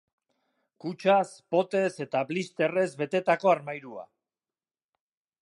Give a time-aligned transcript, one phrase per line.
[0.85, 4.09] Kutxaz, potez eta blisterrez betetako armairua.